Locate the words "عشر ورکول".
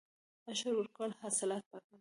0.49-1.11